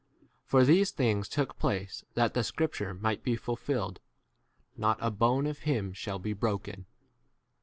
[0.47, 3.99] For these things took place that the scrip ture might be fulfilled,
[4.75, 6.87] Not a & bone of him shall be broken.